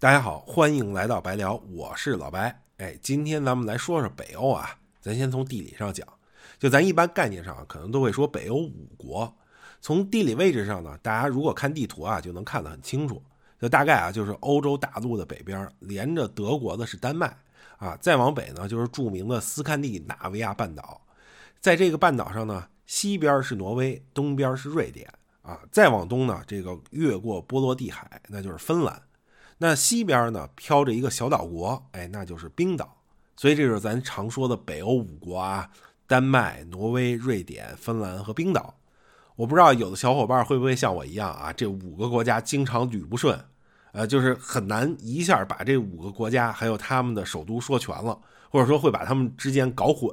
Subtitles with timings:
[0.00, 2.62] 大家好，欢迎来到白聊，我是老白。
[2.76, 6.06] 哎，今天咱们来说说北欧啊，咱先从地理上讲。
[6.56, 9.36] 就咱一般概念上可能都会说北欧五国。
[9.80, 13.20] 从地理位置上呢，大家如果看地图啊，就能看得很清楚。
[13.60, 17.36] 就大概啊，就是欧洲大陆的北边，连着德国的是丹麦
[17.78, 21.00] 啊，再往北呢就是著名的斯堪的纳维亚半岛。
[21.58, 25.12] 在这个半岛上呢，西边是挪威，东边是瑞典
[25.42, 29.02] 啊，再往东呢，这个越过波罗的海，那就是芬兰。
[29.58, 32.96] 那西边呢，飘着一个小岛国，哎，那就是冰岛。
[33.36, 35.68] 所以这就是咱常说的北欧五国啊：
[36.06, 38.74] 丹麦、挪威、瑞典、芬兰和冰岛。
[39.36, 43.38] 我不知道有的小伙伴会不会像我一样啊，这五个国家经常捋不顺，
[43.92, 48.18] 呃，就是很难一下把这五个国家还有他们的首都说全了，
[48.50, 50.12] 或者说会把他们之间搞混。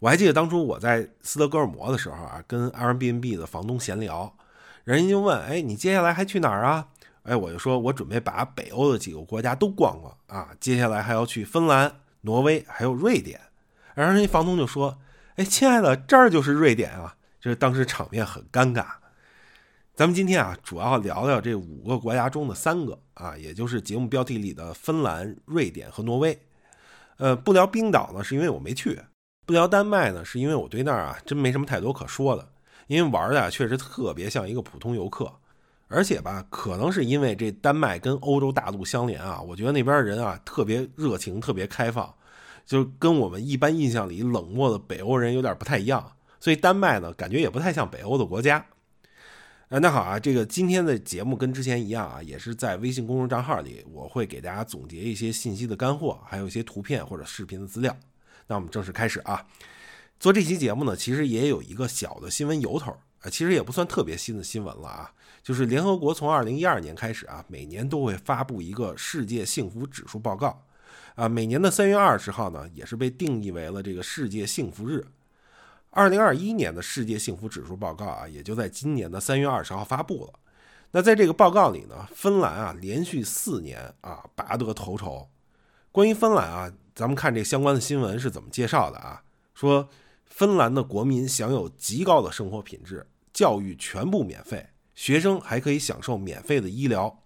[0.00, 4.36] 我还记得当初我在斯德哥尔摩的时候啊，跟 Airbnb 的房东闲聊，
[4.82, 6.88] 人家就问：“哎，你接下来还去哪儿啊？”
[7.24, 13.40] 哎，我就说，我准备把北欧的几个国家都逛逛啊，接下来还要去芬兰、挪威，还有瑞典。
[13.94, 14.98] 然后人家房东就说
[15.36, 18.86] ：“哎，亲爱的，这儿就是瑞典啊！”这当时场面很尴尬。
[19.94, 26.38] 咱们今天啊，主要聊聊这五个国家中的三个啊，也就是节目标题里的芬兰、瑞典和挪威。
[27.16, 28.92] 呃，不聊冰岛呢，是因为我没去；
[29.46, 32.48] 不聊丹麦呢，是因为我对那儿啊真没什么太多可说的，
[32.88, 35.32] 因为玩的啊确实特别像一个普通游客。
[35.88, 42.12] 而且吧，可能是因为这丹麦跟欧洲大陆相连啊，我觉得那边人啊特别热情，特别开放，
[42.64, 46.12] 就跟我们一般印象里冷漠的北欧人有点不太一样。
[46.40, 48.64] 所以丹麦呢，感觉也不太像北欧的国家。
[49.68, 57.96] 呃，那好啊，这个今天的节目跟之前一样啊，也是在微信公众账号里，我会给大家总结一些信息的干货，还有一些图片或者视频的资料。
[58.46, 59.44] 那我们正式开始啊。
[60.20, 62.96] 做这期节目呢，其实也有一个小的新闻由头。
[63.30, 70.62] 其实也不算特别新的新闻了啊，就是联合国从二零一二年开始啊，每年都会发布一个世界幸福指数报告，
[71.14, 75.06] 啊，每年的三月二十号呢，也是被定义为了这个世界幸福日。
[75.90, 80.32] 二零二一年的世界幸福指数报告啊，也就在今年的三月二十号发布了。
[80.90, 85.28] 那在这个报告里呢，芬兰啊，连续四年啊拔得头筹。
[85.92, 89.22] 关于芬兰啊，咱们看这相关的新闻是怎么介绍的啊？
[89.54, 89.88] 说
[90.26, 93.06] 芬兰的国民享有极高的生活品质。
[93.34, 97.24] 教育全部免费，学生还可以享受免费的医疗。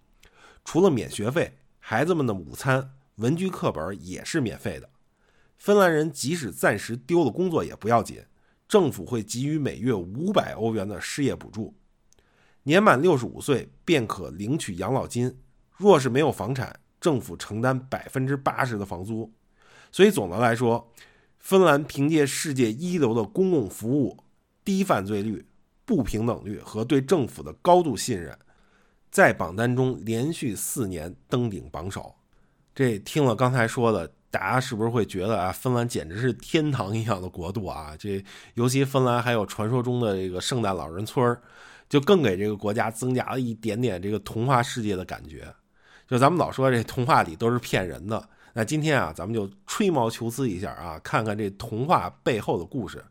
[0.65, 4.89] 除了免学费，孩子们的午餐、文具、课本也是免费的。
[5.57, 8.23] 芬兰人即使暂时丢了工作也不要紧，
[8.67, 11.75] 政府会给予每月五百欧元的失业补助。
[12.63, 15.37] 年满六十五岁便可领取养老金。
[15.77, 19.31] 若是没有房产，政府承担百分之八十的房租。
[19.91, 20.91] 所以总的来说，
[21.37, 24.23] 芬兰凭借世界一流的公共服务、
[24.65, 25.45] 低犯罪率。
[25.89, 28.37] 不平等率和对政府的高度信任，
[29.09, 32.13] 在榜单中连续四年登顶榜首。
[32.75, 37.95] 这听了刚才说的，大家是不是会觉得啊，芬兰简直是天堂一样的国度啊？
[37.97, 38.23] 这
[38.53, 41.41] 尤其芬兰还有传说中的这个圣诞老人村儿
[41.89, 45.51] 就更给这个国家增加了一点点这个童话世界的感觉。
[46.07, 53.03] 就咱们老说这童话里都是骗人的，那今天啊，咱们就吹毛求疵一下啊，看看这童话背后的故事。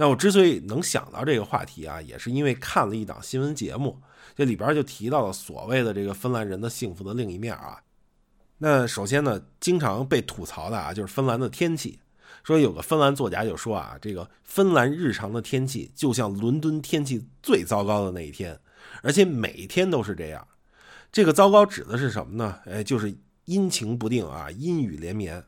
[0.00, 4.00] 那我之所以能想到这个话题啊，也是因为看了一档新闻节目，
[4.36, 7.82] 这里边就提到了所谓的这个芬兰人的幸福的另一面啊。
[8.58, 11.98] 那首先呢，经常被吐槽的啊，就是芬兰的天气。
[12.44, 18.56] 说有个芬兰作家就说啊，这个芬兰日常的天气就像伦敦天气最糟糕的那一天，
[19.02, 20.46] 而且每天都是这样。
[21.10, 22.60] 这个糟糕指的是什么呢？
[22.66, 23.12] 哎，就是
[23.46, 25.42] 阴晴不定啊，阴雨连绵。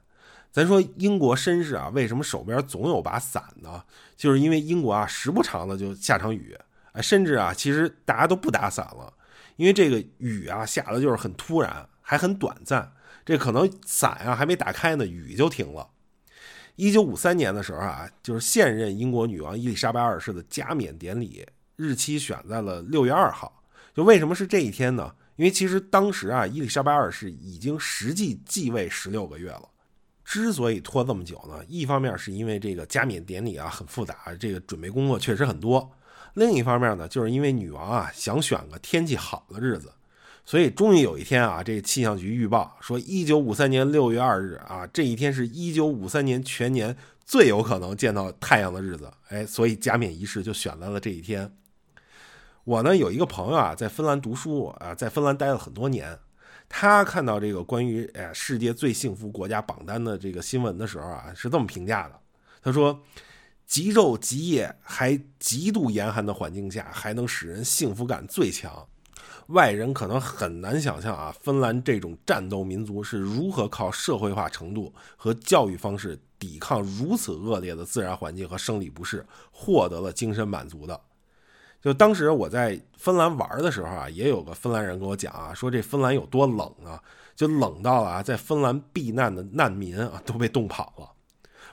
[0.53, 3.84] 咱说英国绅士啊，为什么手边总有把伞呢？
[4.16, 6.56] 就是因为英国啊，时不常的就下场雨，
[6.93, 9.12] 啊，甚至啊，其实大家都不打伞了，
[9.56, 12.93] 因为这个雨啊下的就是很突然，还很短暂，
[13.25, 15.89] 这可能伞啊还没打开呢，雨就停了。
[16.75, 21.47] 一九五三年的时候啊，就是现任英国女王伊丽莎白二世的加冕典礼
[21.77, 23.62] 日期选在了六月二号。
[23.94, 25.15] 就为什么是这一天呢？
[25.37, 29.70] 因为其实当时啊，伊丽莎白二世已经实际继位十六个月了。
[30.30, 35.80] 之所以拖这么久呢，一方面是因为这个加冕典礼啊很复杂，这个准备工作确实很多；
[36.34, 39.92] 另一方面呢，就是因为女王啊想选个天气好的日子，
[40.44, 51.53] 所以终于有一天啊，这个气象局预报说，一九五三年六月二日啊，这一天是一九五三年全年最有可能见到太阳的日子，哎，所以加冕仪式就选在了这一天。
[52.62, 56.16] 我呢有一个朋友啊，在芬兰读书啊，在芬兰待了很多年。
[56.72, 62.19] 他看到这个关于哎世界最幸福国家榜单的这个新闻的时候啊，是这么评价的。
[62.63, 62.99] 他说
[63.67, 68.87] ：“极昼极夜还极度严寒的环境下，还能使人幸福感最强。
[69.49, 80.99] 外人可能很难想象啊，芬兰这种战斗民族是如何靠社会化程度和教育方式抵抗如此恶劣的自然环境和生理不适，获得了精神满足的。
[81.80, 87.03] 就当时我在芬兰玩的时候啊，也有个芬兰人跟我讲啊，说这芬兰有多冷啊，
[87.34, 91.10] 就冷到了啊，在芬兰避难的难民啊都被冻跑了。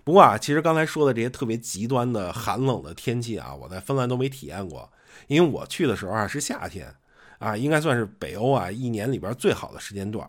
[0.04, 4.90] 不过啊，其实刚才说的这些特别极端的寒冷的天气啊，我在芬兰都没体验过，
[5.28, 6.94] 因为我去的时候啊是夏天。
[7.40, 10.28] 啊，应该算是北欧啊一年里边最好的时间段，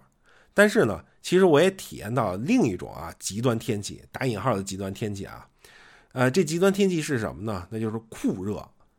[0.52, 5.48] 但是呢，其实我也体验到另一种啊极端天气，打引号的极端天气啊，
[6.12, 7.66] 呃，这极端天气是什么呢？
[7.70, 8.56] 那就是酷热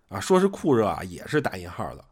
[0.10, 2.04] 啊，说是酷热啊，也是打引号的。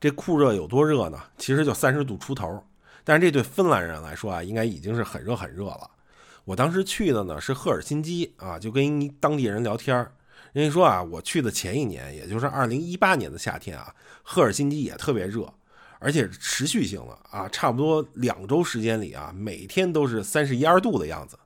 [0.00, 1.18] 这酷热有多热呢？
[1.38, 2.62] 其实就三十度出头，
[3.02, 5.90] 但是这对芬兰人来说啊，应该已经是很热很热了。
[6.44, 9.96] 我当时去的呢是赫尔辛基啊，就跟当地人聊天
[10.52, 15.50] 人家说啊，我去的前一年，也就是二零一八年的夏天啊，赫尔辛基也特别热，
[16.00, 21.38] 而且持续性的啊，差不多两周时间里啊，每天都是三十一二度的样子。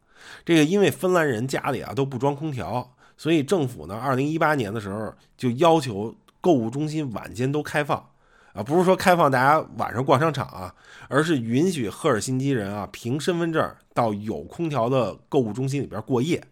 [0.44, 7.98] 这个因为芬兰人家里啊都不装空调，所以政府呢，二零一八年的时候就要求购物中心晚间都开放
[8.54, 10.74] 啊，不是说开放大家晚上逛商场啊，
[11.08, 16.42] 而是允许赫尔辛基人啊凭身份证到有空调的购物中心里边过夜。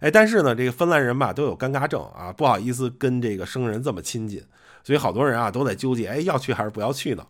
[0.00, 4.40] 哎，但是呢，这个芬兰人吧都有尴尬症啊，不好意思跟这个生人这么亲近，
[4.84, 7.26] 所以好多人啊都在纠结，哎，要去还是不要去呢？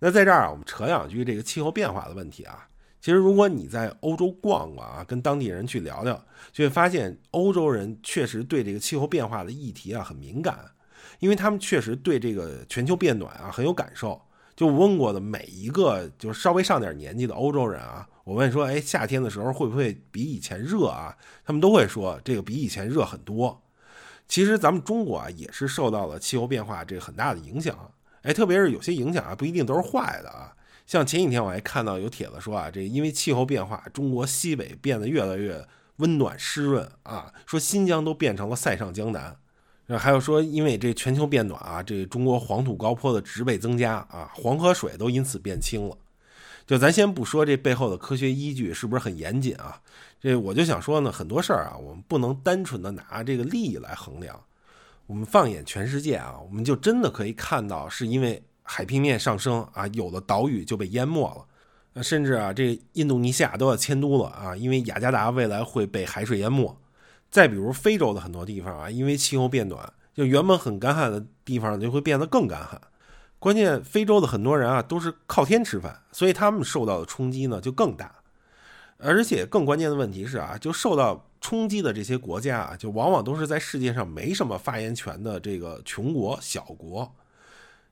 [0.00, 2.66] 那在这儿啊，我们扯两句这个气候变化的问题啊。
[3.04, 6.18] 其实如果你在欧洲逛逛啊，跟当地人去聊聊，
[6.54, 10.58] 就会发现欧洲人确实对这个气候变化的议题啊很敏感，
[11.18, 14.18] 因为他们确实对这个全球变暖啊很有感受。
[14.56, 21.14] 就问过的每一个就是稍微上点年纪的欧洲人啊，我问说，哎，夏天的时候会不会比以前热啊？
[21.44, 23.62] 他们都会说这个比以前热很多。
[24.26, 27.92] 其实咱们中国啊也是受到了气候变化这个很大的影响，
[28.22, 30.56] 哎，特别是有些影响啊不一定都是坏的啊。
[30.86, 35.66] 像前几天我还看到有帖子说啊，这因为气候变化，中国西北变得越来越
[35.96, 39.36] 温暖湿润啊，说新疆都变成了塞上江南。
[39.98, 45.96] 还有说，因为这全球变暖啊，这中国黄土高坡的植被增加啊，黄河水都因此变清了。
[46.66, 49.82] 就咱先不说这背后的科学依据是不是很严谨啊，
[50.18, 54.42] 这我就想说呢，很多事儿啊，我们不能单纯的拿这个利益来衡量。
[55.06, 61.46] 我们放眼全世界啊，我们就真的可以看到，是因为海平面上升啊，有的岛屿就被淹没
[61.94, 66.76] 了，甚至啊，这印度尼西亚都要迁都了啊，因为雅加达未来会被海水淹没。
[67.30, 72.80] 再比如非洲的很多地方啊，因为气候变暖，就原本很干旱的地方就会变得更干旱。
[73.38, 78.14] 关键非洲的很多人啊都是靠天吃饭，所以他们受到的冲击呢就更大。
[78.96, 87.14] 而且更关键的问题是啊，就受到冲击的这些国家啊，就往往都是在世界上没什么发言权的这个穷国小国。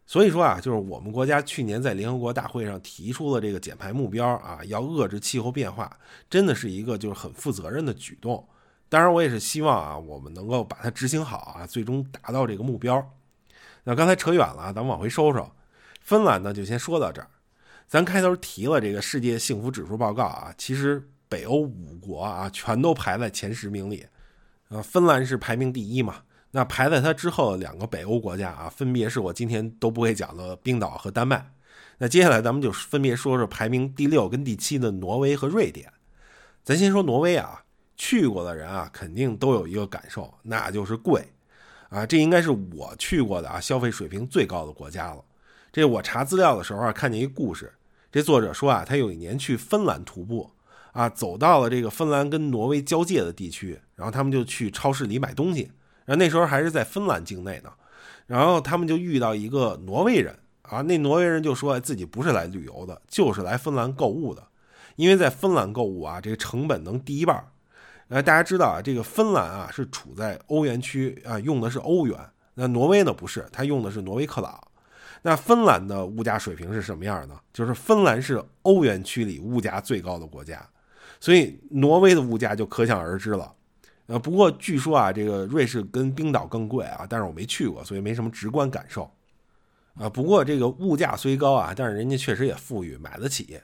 [0.05, 5.97] 所以说啊，就是我们国家去年在联合国大会上提出了这个减排目标啊，要遏制气候变化，
[6.29, 8.47] 真的是一个就是很负责任的举动。
[8.89, 13.15] 当然，我也是希望啊，我们能够把它执行好啊，最终达到这个目标。
[13.85, 15.51] 那刚才扯远了，咱们往回收收。
[16.03, 17.29] 芬兰呢，就先说到这儿。
[17.89, 24.07] 咱开头提了这个世界幸福指数报告啊，其实北欧五国啊，全都排在前十名里。
[24.69, 26.17] 呃，芬兰是排名第一嘛？
[26.53, 31.53] 那排在它之后的两个北欧国家啊，分别是我今天都不会讲的冰岛和丹麦。
[31.99, 35.93] 那接下来咱们就分别说说排名第六跟第七的挪威和瑞典。
[36.63, 37.65] 咱先说挪威啊。
[37.95, 41.25] 去过的人啊，肯定都有一个感受，那就是贵，
[41.89, 45.23] 啊，这应该是我去过的啊消费水平最高的国家了。
[45.71, 47.73] 这我查资料的时候啊，看见一故事，
[48.11, 50.51] 这作者说啊，他有一年去芬兰徒步，
[50.93, 55.71] 啊，走到了这个芬兰跟挪威交界的地区，然后他们就去超市里买东西，
[56.05, 57.73] 然后那时候还是在芬兰境内呢，
[58.27, 64.47] 然后他们就遇到一个挪威人，啊，那挪威人就说自己不是来旅游的，就是来芬兰购物的，
[64.97, 67.45] 因为在芬兰购物啊，这个成本能低一半。
[68.09, 72.19] 呃，大家知道啊，这个芬兰啊是处在欧元区啊，用的是欧元。
[72.55, 74.61] 那挪威呢不是，它用的是挪威克朗。
[75.23, 77.39] 那芬兰的物价水平是什么样呢？
[77.53, 80.69] 就是芬兰是欧元区里物价最高的国家，
[81.21, 83.51] 所以挪威的物价就可想而知了。
[84.13, 89.11] 呃，不过据说啊，这个瑞士跟冰岛更贵啊，但是我没去过，所以没什么直观感受。
[89.95, 93.61] 啊，不过这个物价虽高啊，但是人家确实也富裕，买得起。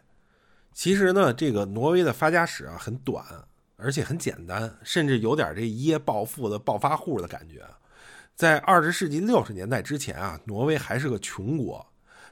[0.72, 3.24] 其实呢，这个挪威的发家史啊很短。
[3.80, 7.64] 而且很简单，甚至有点这一夜暴富的暴发户的感觉。
[8.34, 11.86] 在二十世纪六十年代之前啊，挪威还是个穷国。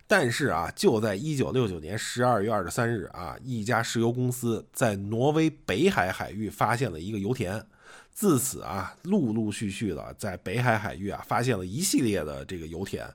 [0.09, 7.65] 但是啊，就在一九六九年十二月二十三日啊，一家石油公司在挪威北海海域发现了一个油田。
[8.17, 13.07] 自此啊，陆陆续续的在北海海域啊发现了一系列的这个油田。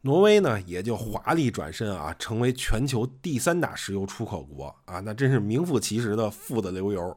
[0.00, 7.16] 挪威呢也就华丽转身啊，成为全球第三大石油出口国啊，那真是名副其实的富得流油。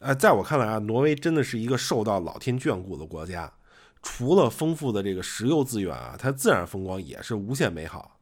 [0.00, 3.50] 呃，在我看来啊，挪威真的是一个受到老天眷顾的国家。
[4.02, 8.18] 除了丰富的这个石油资源啊，它自然风光也是无限美好。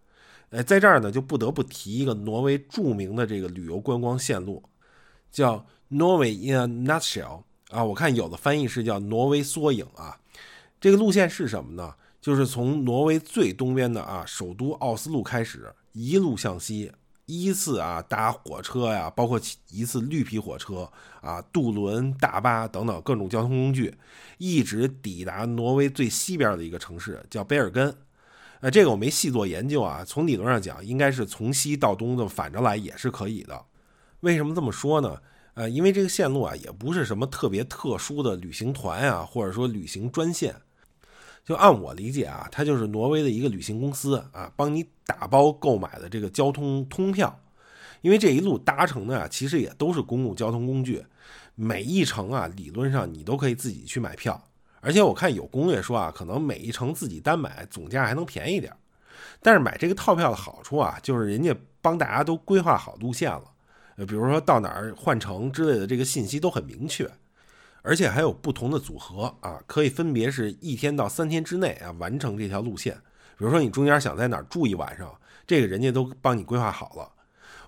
[0.50, 4.62] 呃，在这儿呢，就不得不提一个挪威著名的这个旅游观光线路，
[5.32, 7.82] 叫 Norway in a nutshell 啊。
[7.82, 10.18] 我看有的翻译是叫挪威缩影啊。
[10.80, 11.94] 这个路线是什么呢？
[12.20, 16.92] 就是从挪威最东边的啊首都奥斯陆开始，一路向西。
[17.26, 23.94] 依次啊搭火车呀，包括一次绿皮火车啊、渡轮、大巴等等各种交通工具，
[24.38, 27.96] 一直抵达挪威最西边的一个城市，叫贝尔根。
[28.60, 33.64] 呃，这个我没细做研究啊，从理论上讲，应该是从西到东的反着来也是可以的。
[34.20, 35.16] 为什么这么说呢？
[35.54, 40.54] 呃，因为这个线路啊，也不是什么特别特殊的旅行团啊，或者说旅行专线。
[41.44, 47.36] 就按我理解啊，它就是挪威的一个旅行公司啊，帮你打包购买的这个交通通票，
[48.00, 51.04] 因为这一路搭乘的啊，其实也都是公共交通工具，
[51.56, 54.40] 每一程啊，理论上你都可以自己去买票，
[54.80, 58.72] 而且我看有攻略说啊，可能每一程自己单买总价还能便宜点
[59.42, 63.42] 但是买这个套票的好处啊，就是人家帮大家都规划好路线了，
[63.96, 67.10] 呃，比如说到哪儿换乘之类的这个信息都很明确。
[67.84, 72.94] 而且还有不同的组合啊，可以分别是一天到三天之内啊完成这条路线。
[73.36, 75.12] 比如说你中间想在哪儿住一晚上，
[75.48, 77.10] 这个人家都帮你规划好了。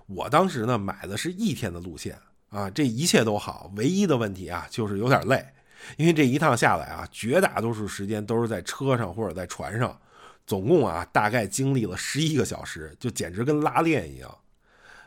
[0.05, 2.17] 我当时呢买的是一天的路线
[2.49, 5.45] 啊，这一切都好，唯一的问题啊就是有点累，
[5.97, 9.99] 因为这一趟下来啊，绝大多数时间都是在车上或者在船上，
[10.47, 14.33] 总共啊大概经历了十一个小时，就简直跟拉练一样。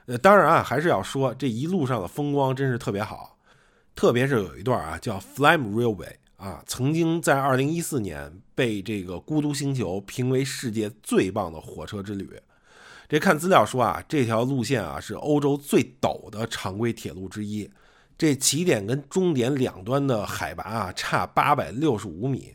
[0.09, 3.37] 呃，当然啊，还是要说这一路上的风光真是特别好。
[3.95, 12.41] 特别是有一段啊，叫 Flame Railway 啊，曾经在二零一四年被这个孤独星球评为世界最棒的火车之旅。
[13.07, 17.71] 这看资料说啊，这条路线啊是欧洲最陡的常规铁路之一。
[18.17, 22.55] 这起点跟终点两端的海拔啊差八百六十五米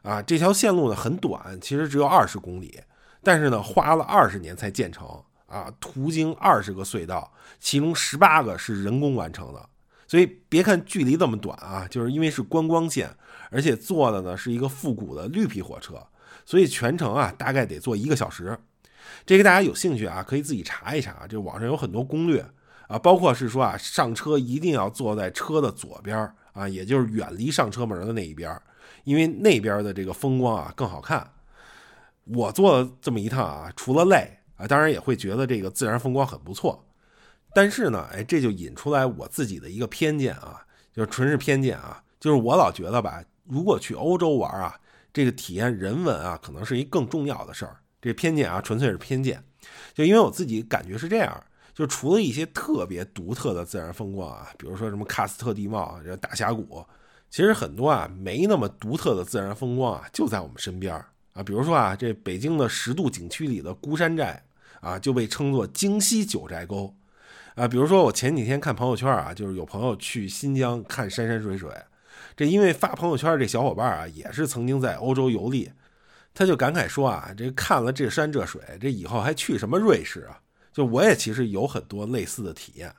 [0.00, 0.22] 啊。
[0.22, 2.80] 这条线路呢很短，其实只有二十公里，
[3.22, 5.06] 但是呢花了二十年才建成
[5.46, 9.68] 啊，途经二十个隧道，其中十八个是人工完成的。
[10.08, 13.10] 所以别看距离这么短啊，就是因为是观光线，
[13.50, 15.94] 而且坐的呢是一个复古的绿皮火车，
[16.44, 18.56] 所以全程啊大概得坐一个小时。
[19.24, 22.44] 这个大家有兴趣啊，可以自己查一查，这网上有很多攻略
[22.86, 26.16] 啊，包括是说啊上车一定要坐在车的左边
[26.52, 28.56] 啊，也就是远离上车门的那一边，
[29.02, 31.28] 因为那边的这个风光啊更好看。
[32.24, 36.84] 我坐了这么一趟啊，除了累啊，当然也会觉得这个自然风光很不错。
[37.54, 40.60] 但是呢，哎，这就引出来我自己的一个偏见啊，
[40.92, 44.78] 就是纯是偏见啊，就是我老觉得吧，如果去欧洲玩啊，
[45.12, 47.76] 这个体验人文啊，可能是一更重要的事儿。
[48.02, 49.42] 这偏见啊，纯粹是偏见，
[49.94, 51.42] 就因为我自己感觉是这样，
[51.74, 56.84] 就除了一些特别独特的自然风光啊，比如说什么喀斯特地貌、这大峡谷，
[57.30, 60.94] 其实很多啊没那么独特的自然风光啊，就在我们身边
[61.32, 64.45] 啊，比如说啊，这北京的十渡景区里的孤山寨
[64.80, 66.94] 啊，就被称作京西九寨沟。
[67.54, 71.70] 啊，比如说我前几天看朋友圈啊，就是有朋友去新疆看山山水水，
[72.36, 75.70] 这因为发朋友圈这小伙伴啊，也是曾经在欧洲游历，
[76.34, 80.38] 他就感慨说啊，这看了这山这水，这以后还去什么瑞士啊？
[80.70, 82.92] 就我也其实有很多类似的体验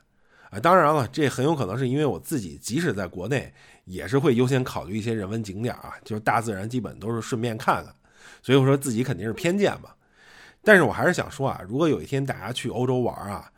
[0.50, 3.52] 啊，当然了，这很有可能是因为我自己即使在国内，
[3.84, 7.94] 也是会优先考虑一些人文景点啊，就是大自然基本都是顺便看看，
[8.42, 9.90] 所以我说自己肯定是偏见嘛。
[10.62, 13.50] 但是我还是想说啊，如果有一天大家去欧洲玩啊。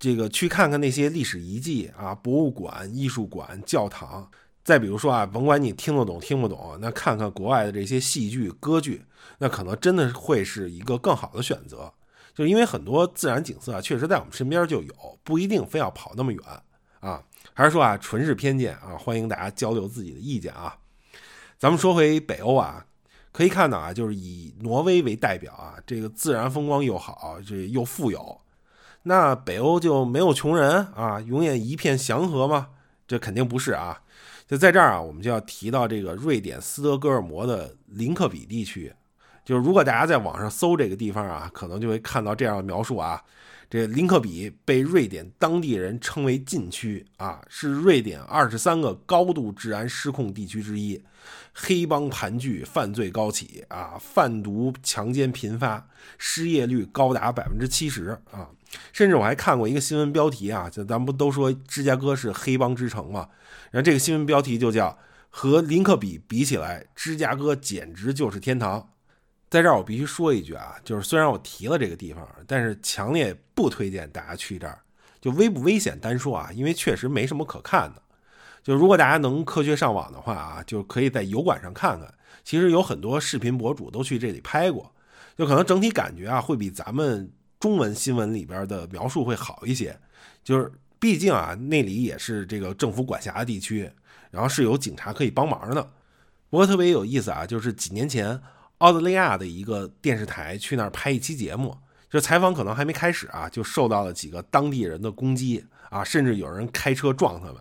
[0.00, 4.30] 这个去看看那些历史遗迹啊，博物馆、艺术馆、教堂，
[4.62, 9.04] 再比如说啊，甭管你听得懂听不懂，那看看国外的这些戏剧、歌剧，
[9.38, 11.92] 那可能真的会是一个更好的选择。
[12.32, 16.40] 就因为很多自然景色啊，确实在我们身边就有，不一定非要跑那么远
[17.00, 17.20] 啊。
[17.52, 20.78] 还是说啊，纯是偏见啊，欢迎大家交流自己的意见啊。
[21.58, 22.86] 咱们说回北欧啊，
[23.38, 28.40] 可以看到啊，就是以挪威为代表啊，这个自然风光又好，这又富有。
[29.04, 32.70] 那北欧就没有穷人啊，永远一片祥和吗？
[33.06, 34.02] 这肯定不是啊。
[34.48, 38.92] 就在这儿啊，我们就要提到这个瑞典斯德哥尔摩的林克比地区。
[39.44, 43.22] 就是如果大家在网上搜这个地方啊，可能就会看到这样的描述啊。
[43.70, 51.02] 这林克比被瑞典当地人称为禁区啊，是瑞典二十三个高度治安失控地区之一，
[51.52, 58.48] 黑帮盘踞，犯罪高起啊，贩毒强奸频发，失业率高达百分之七十啊。
[58.92, 63.28] 甚至我还看过一个新闻标题啊，就咱们不都说芝加哥是黑帮之城嘛？
[63.70, 64.98] 然后这个新闻标题就叫
[65.28, 68.92] “和林克比比起来，芝加哥简直就是天堂”。
[69.50, 74.78] 在这儿我必须说一句啊，就是虽然我提了这个地方，但是强烈不推荐大家去这儿。
[75.20, 78.00] 就危不危险单说啊，因为确实没什么可看的。
[78.62, 82.14] 就如果大家能科学上网的话啊，就可以在油管上看看。
[82.44, 84.88] 其实有很多视频博主都去这里拍过，
[85.36, 89.98] 就可能整体感觉啊会比咱们中文新闻里边的描述会好一些。
[90.44, 93.90] 就是毕竟啊那里也是这个政府管辖的地区，
[94.30, 95.82] 然后是有警察可以帮忙的。
[96.48, 98.40] 不过特别有意思啊，就是几年前。
[98.78, 101.76] 澳大利亚的一个电视台去那儿拍一期节目，
[102.10, 107.56] 就采访可能还没开始啊，就受到了几个当地人的攻击啊，甚至有人开车撞他们。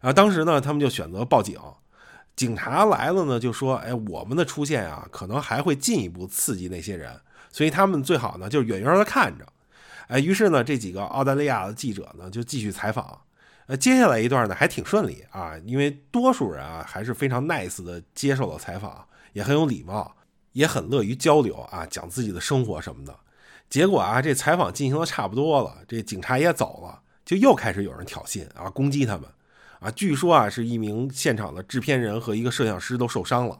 [0.00, 1.58] 啊，当时呢，他们就选择报警。
[2.36, 7.20] 警察来了呢，就说：“哎，我们的出现啊，可能还会进一步刺激那些人，
[7.50, 9.44] 所以他们最好呢，就远远的看着。”
[10.08, 13.20] 哎，于是呢，这几个澳大利亚的记者呢，就继续采访。
[13.66, 20.14] 呃，接下来一段呢，还挺顺利啊，因为多数人啊，还是非常 nice 的接受了采访，也很有礼貌。
[20.52, 23.18] 也很乐于交流啊，讲自己的生活什么的。
[23.72, 29.26] 结果啊，这采访进行的差不多了，这警察也走了，就又开始有人挑衅啊，攻击他们
[29.80, 29.90] 啊。
[29.92, 33.58] 据说啊，是一名现场的制片人和一个摄像师都受伤了。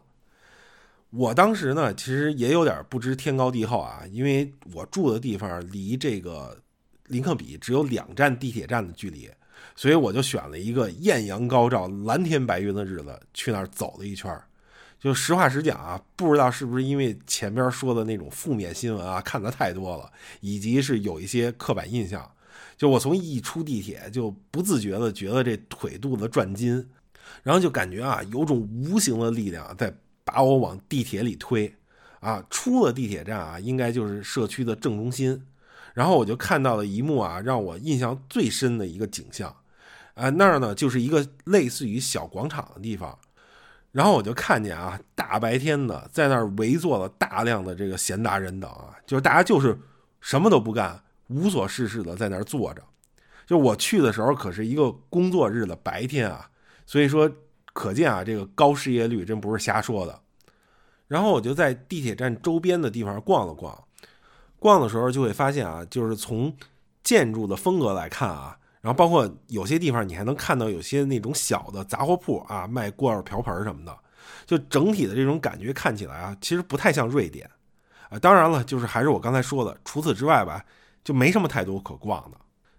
[1.08, 6.60] 我当时呢，其实也有点不知天高地厚啊，因为我住的地方离这个
[7.06, 9.30] 林克比只有两站地铁站的距离，
[9.74, 14.30] 所以我就选了一个艳阳高照、蓝天白云的日子去那儿走了一圈
[15.02, 20.08] 就实话实讲啊，不知道是不是因为前边说的那种负面新闻啊看的太多了，
[20.40, 22.30] 以及是有一些刻板印象。
[22.76, 26.88] 就我从一出地铁就不自觉的觉得这腿肚子转筋，
[27.42, 29.92] 然后就感觉啊有种无形的力量在
[30.22, 31.74] 把我往地铁里推。
[32.20, 35.44] 啊，出了地铁站啊，应该就是社区的正中心。
[35.94, 39.52] 然后我就看到了一幕啊，让我印象最深的一个景象。
[40.14, 43.18] 啊，那儿呢就是一个类似于小广场的地方。
[43.92, 49.78] 然后我就看见啊，大白天的在那儿围坐了大量的这个闲杂人等啊，就是大家就是
[50.20, 52.82] 什么都不干，无所事事的在那儿坐着。
[53.46, 56.48] 就我去的时候可是一个工作日的白天啊，
[56.86, 57.30] 所以说
[57.74, 60.18] 可见啊，这个高失业率真不是瞎说的。
[61.06, 63.84] 然后我就在地铁站周边的地方逛了逛，
[64.58, 66.56] 逛的时候就会发现啊，就是从
[67.04, 68.56] 建筑的风格来看啊。
[68.82, 73.96] 然后包括有些地方，你还能看到有些那种小的杂货铺啊，卖锅碗瓢盆什么的。
[74.44, 77.48] 就整体的这种感觉看起来啊，其实不太像瑞典
[78.10, 78.18] 啊。
[78.18, 80.64] 当然了，就是还是我刚才说的，除此之外吧，
[81.04, 82.36] 就没什么太多可逛的。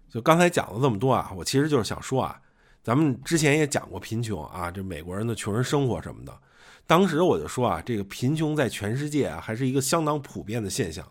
[0.08, 2.38] 就刚才讲了这么多啊，我其实就是想说啊，
[2.82, 6.38] 咱们之前也讲过贫穷啊，这美国人的穷人生活什么的。
[6.86, 11.06] 当时我就说啊，这个贫穷在全世界啊，还是一个相当普遍的现象。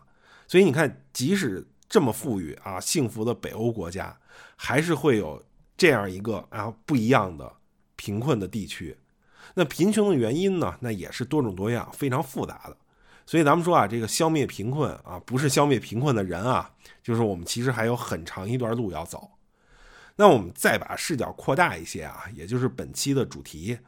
[0.46, 4.18] 所以你看，即使这么富裕啊、幸福的北欧国家。
[4.56, 5.40] 还是会有
[5.76, 7.52] 这样一个啊不一样的
[7.94, 8.96] 贫困的地区，
[9.54, 10.76] 那贫穷的原因呢？
[10.80, 12.76] 那也是多种多样、非常复杂的。
[13.24, 16.68] 所以咱们说啊，这个消灭贫困啊，不是消灭贫困的人啊，
[17.00, 19.30] 就是我们其实还有很长一段路要走。
[20.16, 23.78] 那我们再把视角扩大一些啊，也就是本期的主题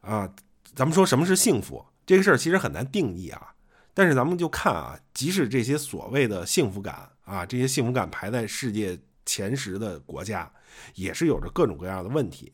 [0.00, 0.28] 啊，
[0.74, 3.54] 咱们说什么是幸福这个事儿，其实很难定义啊。
[3.94, 8.98] 但是咱们就看啊，即使这些所谓的幸福感啊，这些幸福感排在世界。
[9.24, 10.50] 前十的国家
[10.96, 12.52] 也是有着各种各样的问题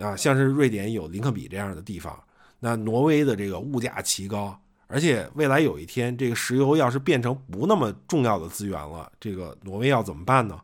[0.00, 2.20] 啊，像是瑞典有林克比这样的地方，
[2.58, 10.60] 那挪威的这个物价奇高，而且未来有一天这个石油要是变成不那么重要的资源了，这个挪威要怎么办呢？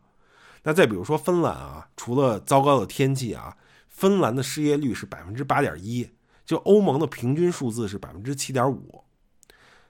[0.65, 3.57] 那再比如说芬兰啊，除了糟糕的天气啊，
[3.89, 6.11] 芬兰的失业率是百分之八点一，
[6.45, 9.05] 就欧盟的平均数字是百分之七点五。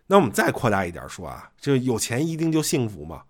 [0.08, 3.22] 那我们再扩大一点说啊，这有钱一定就幸福吗？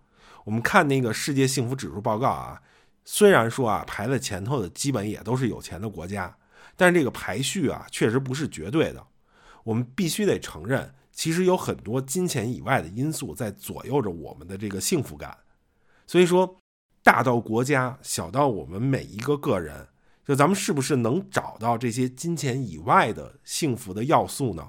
[0.44, 2.62] 我们看那个世界幸福指数报告啊，
[3.04, 6.34] 虽然说啊排在前头的基本也都是有钱的国家，
[6.76, 9.06] 但是这个排序啊确实不是绝对的。
[9.64, 15.36] 我们必须得承认，其实有很多金钱以外的因素在左右着我们的这个幸福感。
[16.06, 16.56] 所以说，
[17.02, 19.88] 大到国家，小到我们每一个个人，
[20.24, 24.66] 就咱们是不是能找到这些金钱以外的幸福的要素呢？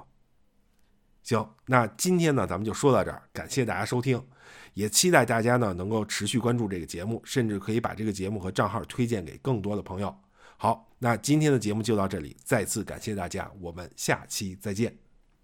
[1.23, 4.21] 行，那今天呢咱们就说到这儿，感谢大家收听。
[4.73, 10.15] 也期待大家呢能够持续关注这个节目，甚至可以把这个节目和账号推荐给更多的朋友。
[10.57, 15.08] 好，那今天的节目就到这里，再次感谢大家，我们下期再见。